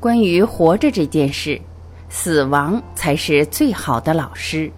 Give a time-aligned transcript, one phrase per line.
[0.00, 1.60] 关于活着这件事，
[2.08, 4.72] 死亡才是最好的老师。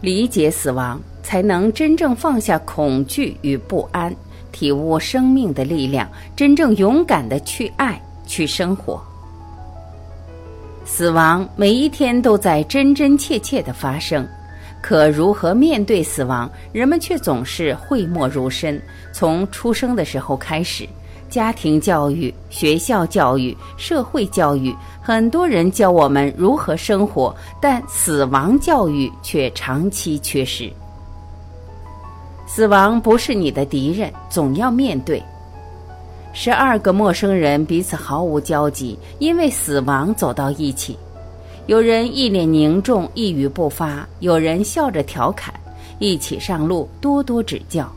[0.00, 4.14] 理解死亡，才能真正放下恐惧与不安，
[4.50, 9.00] 体悟生命的力量，真正勇敢的去爱、去生活。
[10.84, 14.26] 死亡每一天都在真真切切的发生，
[14.82, 18.80] 可如何面对死亡，人们却总是讳莫如深。
[19.12, 20.88] 从出生的时候开始。
[21.28, 30.68] 家庭教育、学校教育、社会教育，很多人教我们如何生活，但死亡教育却长期缺失。
[32.52, 35.22] 死亡不是你的敌人，总要面对。
[36.32, 40.98] 十二个陌生人彼此毫无交集，因为死亡走到一起。
[41.66, 45.54] 有人一脸凝重，一语不发；有人笑着调侃，
[46.00, 47.88] 一起上路，多多指教。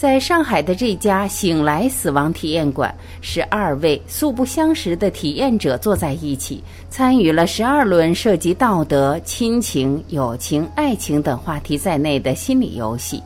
[0.00, 13.22] 在上海的这家醒来死亡体验馆，十二位素不相识的体验者坐在一起，参与了十二轮涉及道德、亲情、友情、爱情等话题在内的心理游戏。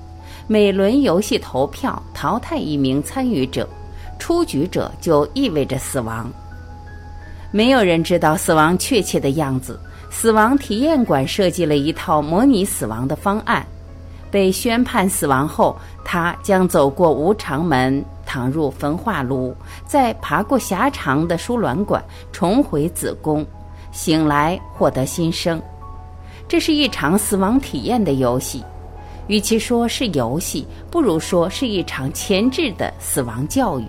[0.48, 3.68] 每轮游戏投票淘汰一名参与者，
[4.18, 6.28] 出局者就意味着死亡。
[7.52, 9.78] 没有人知道死亡确切的样子。
[10.10, 13.64] 死亡体验馆设计了一套模拟死亡的方案。
[14.34, 19.54] 被宣判死亡后，他将走过无常门，躺入焚化炉，
[19.86, 23.46] 再爬过狭长的输卵管，重回子宫，
[23.92, 25.62] 醒来获得新生。
[26.48, 28.60] 这是一场死亡体验的游戏，
[29.28, 33.86] 与其说是游戏，不如说是一场前置的死亡教育。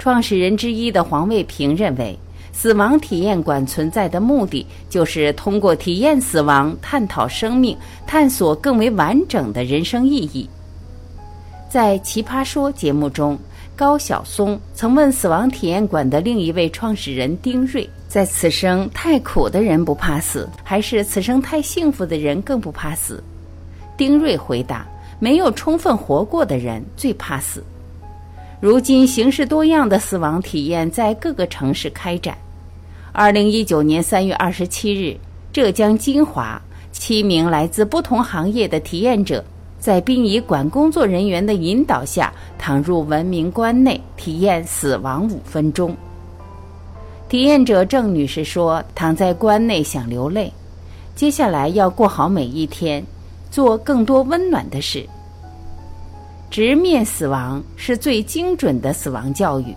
[0.00, 2.18] 创始人之一的黄卫平认为。
[2.58, 10.48] 死亡体验馆存在的目的，就是通过体验死亡，探讨生命，探索更为完整的人生意义。
[11.68, 13.38] 在《奇葩说》节目中，
[13.76, 23.22] 高晓松曾问死亡体验馆的另一位创始人丁瑞：“在此生太苦的人不怕死，还是此生太幸福的人更不怕死？”
[23.98, 24.86] 丁瑞回答
[25.20, 27.62] ：“没有充分活过的人最怕死。”
[28.62, 32.34] 如今，形式多样的死亡体验在各个城市开展。
[33.18, 35.16] 二零一九年三月二十七日，
[35.50, 36.60] 浙江金华
[36.92, 39.42] 七名来自不同行业的体验者，
[39.78, 45.96] 在殡仪馆工作人员的引导下，躺入文明棺内体验死亡五分钟。
[47.26, 50.52] 体验者郑女士说：“躺在棺内想流泪，
[51.14, 53.02] 接下来要过好每一天，
[53.50, 55.08] 做更多温暖的事。
[56.50, 59.74] 直面死亡是最精准的死亡教育。”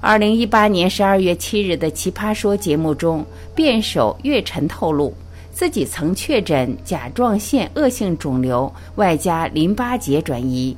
[0.00, 3.24] 二零一八年十二月七日的《奇葩说》节目中，
[3.54, 5.12] 辩手岳晨透露，
[5.52, 10.76] 自己曾确诊甲状腺恶性肿瘤，外加淋巴结转移，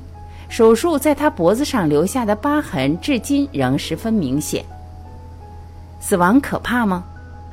[0.49, 4.65] 手术在他脖子上留下的疤痕至今仍十分明显。
[6.01, 7.05] 死亡可怕吗？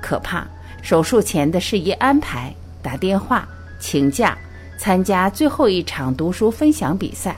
[0.02, 0.48] 可怕。
[0.84, 3.46] 手术前的事宜安排，打电话
[3.80, 4.38] 请假，
[4.78, 7.36] 参加最后一场读书分享比赛，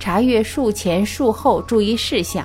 [0.00, 2.44] 查阅术前术后注意事项。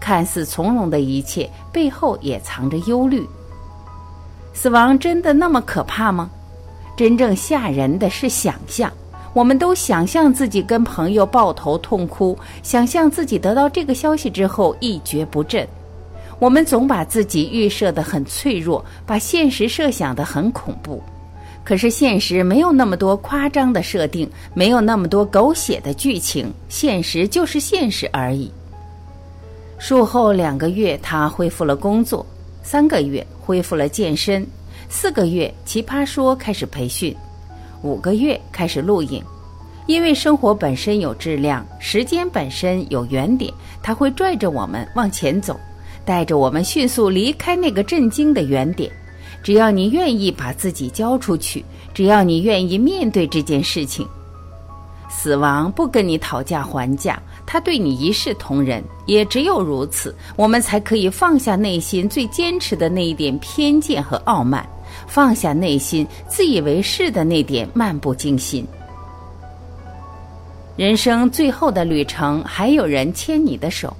[0.00, 3.24] 看似从容的一切背后也藏着忧虑。
[4.52, 6.30] 死亡真的那么可怕吗？
[6.96, 8.90] 真正吓人的是想象。
[9.32, 15.64] 我们都想象自己跟朋友抱头痛哭，想象自己得到这个消息之后一蹶不振。
[16.40, 21.00] 我们总把自己预设的很脆弱，把现实设想的很恐怖。
[21.62, 28.50] 可是现实没有那么多夸张的设定，没有那么多狗血的剧情，现实就是现实而已。
[29.80, 32.24] 术后两个月，他恢复了工作；
[32.62, 34.44] 三个月恢复了健身；
[34.90, 37.14] 四个月，奇葩说开始培训；
[37.80, 39.24] 五个月开始录影。
[39.86, 43.50] 因为生活本身有质量，时间本身有原点，
[43.82, 45.58] 他会拽着我们往前走，
[46.04, 48.92] 带着我们迅速离开那个震惊的原点。
[49.42, 51.64] 只要你愿意把自己交出去，
[51.94, 54.06] 只要你愿意面对这件事情。
[55.08, 57.20] 死亡不跟你讨价还价，
[57.52, 58.80] 他对你一视同仁。
[59.06, 64.64] 也只有如此，我们才可以放下内心最坚持的那一点偏见和傲慢，
[65.08, 68.64] 放下内心自以为是的那点漫不经心。
[70.76, 73.92] 人生最后的旅程，还有人牵你的手。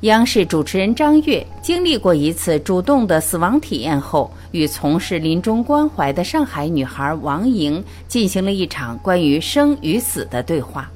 [0.00, 10.90] 央视主持人张悦经历过一次主动的死亡体验后，与从事临终关怀的上海女孩王莹进行了一场关于生与死的对话。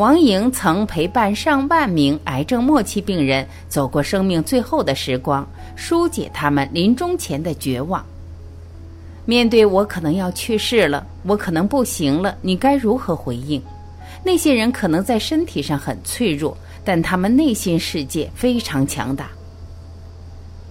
[0.00, 8.02] 王莹曾陪伴上万名癌症末期病人走过生命最后的时光，疏解他们临终前的绝望。
[9.26, 13.62] 面对我可能要去世了，我可能不行了，你该如何回应？
[14.24, 19.28] 那些人可能在身体上很脆弱，但他们内心世界非常强大。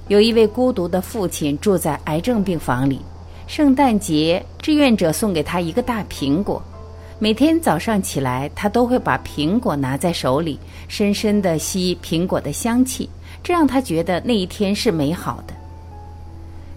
[0.07, 2.99] 有一位孤独的父亲住在癌症病房里，
[3.45, 6.59] 圣诞节志愿者送给他一个大苹果，
[7.21, 10.57] 每天早上起来，他都会把苹果拿在手里，
[10.87, 13.09] 深深地吸苹果的香气，
[13.43, 15.53] 这让他觉得那一天是美好的。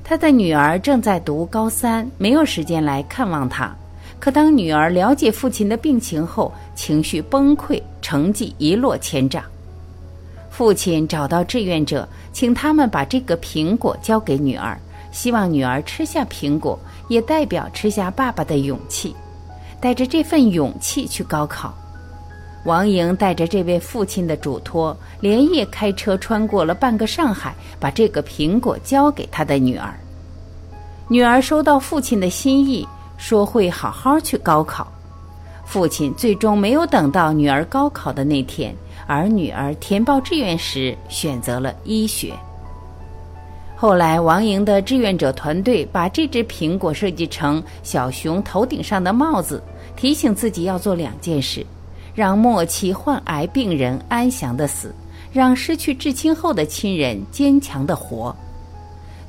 [0.03, 3.73] 他的女儿正在读高三，没有时间来看望他。
[4.19, 9.45] 可当女儿了解父亲的病情后，情绪崩溃，成绩一落千丈。
[10.51, 14.77] 父亲找到志愿者，请他们把这个苹果交给女儿，
[15.13, 19.15] 希望女儿吃下苹果，也代表吃下爸爸的勇气，
[19.83, 21.75] 带着这份勇气去高考。
[22.65, 29.93] 王莹带着这位父亲的嘱托，连夜开车穿过了半个上海，把这个苹果交给他的女儿。
[31.09, 32.87] 女儿收到父亲的心意，
[33.17, 34.87] 说会好好去高考。
[35.65, 38.73] 父亲最终没有等到女儿高考的那天，
[39.09, 42.33] 而女儿填报志愿时选择了医学。
[43.75, 49.61] 后来，王莹的志愿者团队把这只苹果设计成小熊头顶上的帽子，
[50.03, 51.65] 提醒自己要做两件事。
[52.13, 54.93] 让末期患癌病人安详的死，
[55.33, 58.35] 让失去至亲后的亲人坚强的活。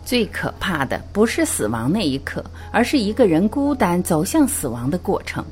[0.03, 5.45] 最可怕的不是死亡那一刻，而是一个人孤单走向死亡的过程。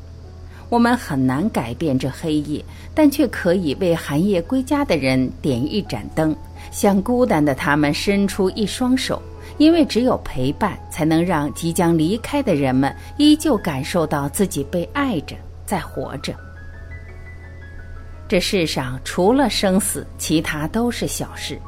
[0.69, 2.65] 我们很难改变这黑夜，
[2.95, 6.35] 但却可以为寒夜归家的人点一盏灯，
[6.71, 9.21] 向孤单的他们伸出一双手。
[9.61, 15.35] 因为只有陪伴，才能让即将离开的人们依旧感受到自己被爱着，
[15.67, 16.33] 在活着。
[18.27, 21.59] 这世上除了生死，其他都是小事。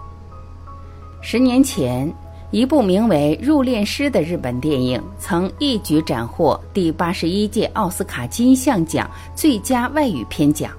[1.22, 2.12] 十年前，
[2.50, 10.72] 一部名为《入殓师》的日本电影曾一举斩获第八十一届奥斯卡金像奖最佳外语片奖。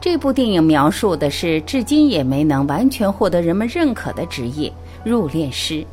[0.00, 4.72] 这部电影描述的是至今也没能完全获得人们认可的职业——
[5.04, 5.84] 入殓师。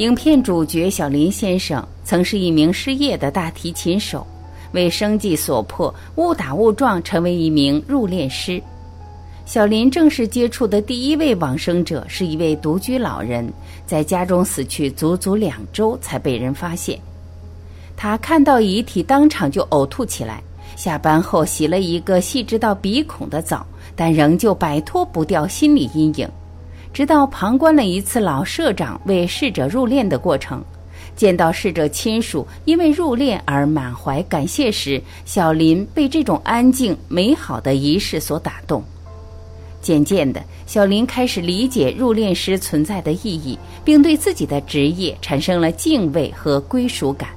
[0.00, 4.26] 影片主角小林先生曾是一名失业的大提琴手。
[4.72, 8.62] 为生计所迫，误打误撞成为一名入殓师。
[9.44, 13.46] 小林正式接触的第一位往生者是一位独居老人，
[13.84, 16.98] 在家中死去足足两周才被人发现。
[17.94, 20.42] 他看到遗体当场就呕吐起来，
[20.76, 26.26] 下班后洗了一个细致到鼻孔的澡，但仍旧摆脱不掉心理阴影。
[26.92, 30.62] 直到旁观了一次老社长为逝者入殓的过程。
[31.16, 38.82] 见到逝者亲属因为入殓而满怀感谢时，小林被这种安静美好的仪式所打动。
[39.82, 47.28] 渐渐的，小林开始理解入殓师存在的意义，并对自己的职业产生了敬畏和归属感。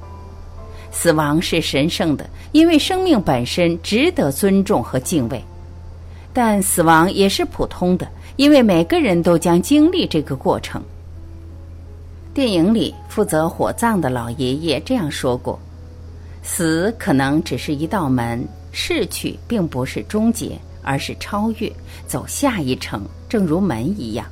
[0.91, 5.39] 死亡是神圣的，因为生命本身值得尊重和敬畏；
[6.31, 10.81] 但死亡也是普通的，因为每个人都将经历这个过程。
[12.33, 15.59] 电影里负责火葬的老爷爷这样说过
[16.41, 21.72] ：“死可能只是一道门，逝去并不是终结，而是超越，
[22.08, 23.03] 走下一程。
[23.29, 24.25] 正如门一样，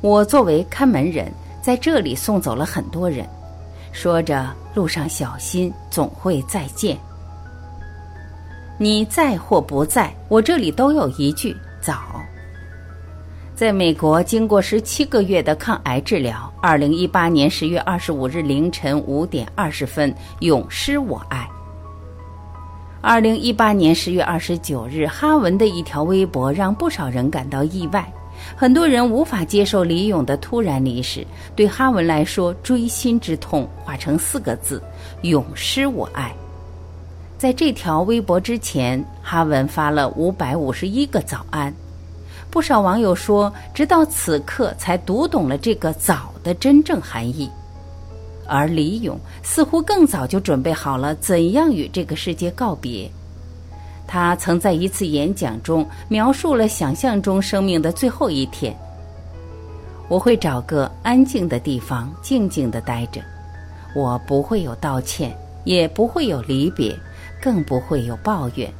[0.00, 1.32] 我作为看门人，
[1.62, 3.24] 在这里送走了很多人。
[3.92, 6.98] 说着，路上小心，总会再见。
[8.78, 12.20] 你在或不在，我这里都有一句早。”
[13.62, 21.48] 在美国经过十七个月的抗癌治疗，二零一八年十月二十五日凌晨五点二十分，永失我爱。
[23.00, 28.04] 二零一八年十月二十九日，哈文的一条微博让不少人感到意外。
[28.56, 34.82] 很多人无法接受李咏的突然离世，对哈文来说，锥心之痛化成四个字：
[35.20, 36.34] 永失我爱。
[37.38, 41.72] 在这条微博之前，哈文发了五百五十一个早安。
[42.52, 47.50] 不少网友说，直到此刻才读懂了这个“早”的真正含义，
[48.46, 53.10] 而李勇似乎更早就准备好了怎样与这个世界告别。
[54.06, 58.76] 他曾在一次演讲中描述了想象中生命的最后一天
[60.06, 63.22] ：“我会找个安静的地方，静静的待着。
[63.96, 66.94] 我不会有道歉，也不会有离别，
[67.40, 68.70] 更不会有抱怨，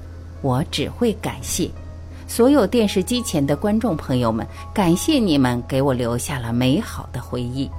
[0.43, 1.71] 我只会感谢。”
[2.35, 7.71] 所有电视机前的观众朋友们，感谢你们给我留下了美好的回忆。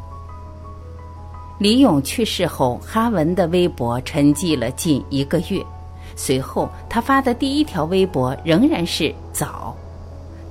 [1.57, 5.60] 李咏去世后，哈文的微博沉寂了近一个月，
[6.15, 9.75] 随后他发的第一条微博仍然是“早”，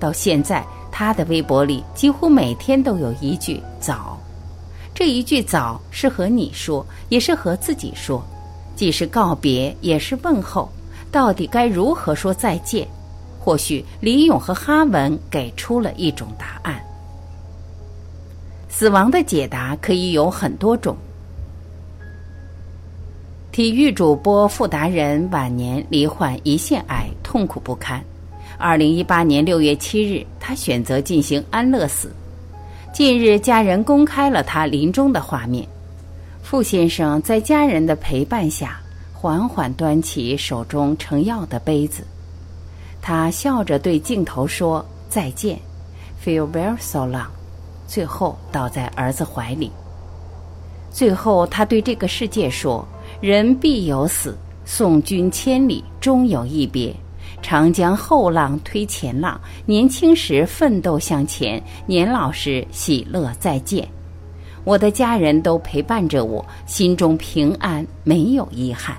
[0.01, 4.19] 到现在他的微博里几乎每天都有一句“早”。
[4.93, 8.21] 这一句“早”是和你说，也是和自己说，
[8.75, 10.69] 既是告别，也是问候。
[11.13, 12.85] 到底该如何说再见？
[13.45, 16.81] 或许李勇和哈文给出了一种答案。
[18.69, 20.97] 死亡的解答可以有很多种。
[23.51, 28.03] 体育主播傅达人晚年罹患胰腺癌，痛苦不堪。
[28.59, 32.13] 二零一八年六月七日，他选择进行安乐死。
[32.95, 35.67] 近日，家人公开了他临终的画面。
[36.43, 38.81] 傅先生在家人的陪伴下，
[39.13, 42.07] 缓缓端起手中盛药的杯子，
[43.03, 45.59] 他笑着对镜头说：“再见
[46.25, 47.27] ，Feel very so long。”
[47.87, 49.71] 最后倒在儿子怀里。
[50.91, 52.87] 最后，他对这个世界说。
[53.21, 56.95] 人必有死，送君千里，终有一别。
[57.41, 63.87] 长江后浪推前浪，年轻时奋斗向前，年老时喜乐再见。
[64.65, 68.97] 我的家人都陪伴着我，心中平安，没有遗憾。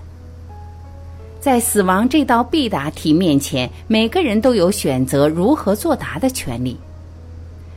[1.43, 6.77] 在死亡这道必答题面前，每个人都有选择如何作答的权利。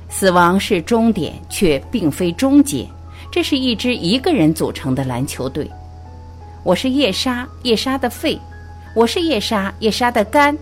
[0.08, 2.86] 死亡是终点，却并非终结。
[3.28, 5.68] 这是一支一个人组成的篮球队。
[6.62, 8.38] 我是夜莎，夜莎的肺；
[8.94, 10.54] 我是夜莎，夜莎的肝；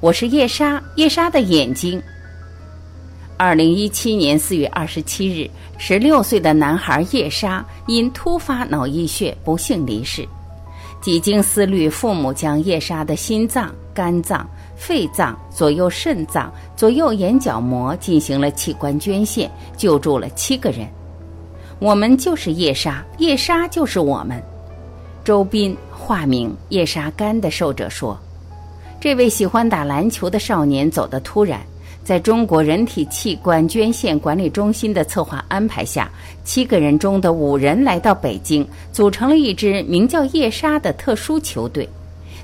[0.00, 2.02] 我是夜莎，夜莎的眼睛。
[3.36, 10.26] 二零一七年四月二十七日，十六岁的男孩夜莎因突发脑溢血不幸离世。
[11.00, 20.88] 几经思虑，父母将叶莎的心脏、肝脏、肺脏、左右肾脏、左右眼角膜进行了器官捐献，救助了七个人。
[21.78, 24.42] 我们就是叶莎，叶莎就是我们。
[25.24, 28.18] 周斌，化名叶沙干的受者说
[29.00, 31.60] ：“这位喜欢打篮球的少年走得突然，
[32.08, 36.10] 在中国人体器官捐献管理中心的策划安排下，
[36.42, 41.86] 七个人中的五人来到北京，组成了一支名叫叶莎的特殊球队。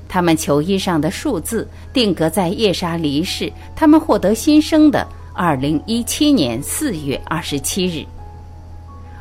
[0.07, 8.05] 他们球衣上的数字定格在叶莎离世，他们获得新生的二零一七年四月二十七日。”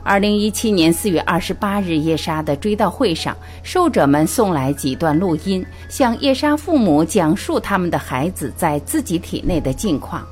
[0.05, 10.23] 二零一七年四月二十八日，叶莎的追悼会上，受者们送来几段录音，向叶莎父母讲述他们的孩子在自己体内的近况。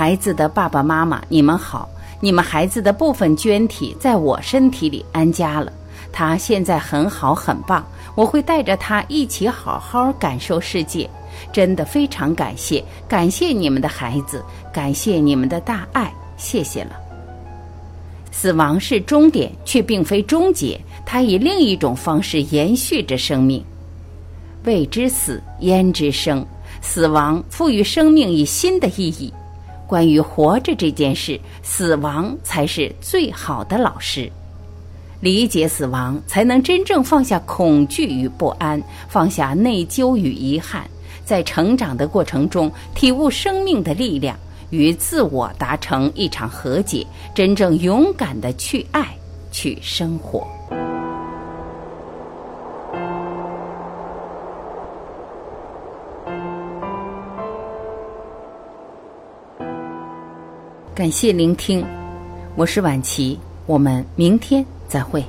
[0.00, 1.86] 孩子的爸爸妈妈，你们好！
[2.20, 5.70] 你们孩子的部分捐体在我身体里安家了，
[6.10, 11.06] 他现在很好很棒，我会带着他一起好好感受世界。
[11.52, 14.42] 真的非常感谢，感谢你们的孩子，
[14.72, 16.96] 感谢你们的大爱，谢谢了。
[18.32, 23.62] 死亡是终点，却并非终结，它以另一种方式延续着生命。
[24.64, 26.42] 未知死，焉知生？
[26.80, 29.30] 死亡赋予生命以新的意义。
[29.90, 34.30] 关于活着这件事，死亡才是最好的老师。
[35.20, 40.88] 理解死亡，才能真正放下恐惧与不安，放下内疚与遗憾，
[41.24, 44.38] 在成长的过程中体悟生命的力量。
[44.70, 47.04] 与自我达成一场和解，
[47.34, 49.08] 真正勇敢的去爱，
[49.50, 50.46] 去生活。
[61.00, 61.82] 感谢聆听，
[62.56, 65.24] 我是晚琪，我们明天再会。